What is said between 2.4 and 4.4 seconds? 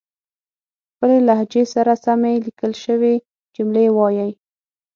ليکل شوې جملې وايئ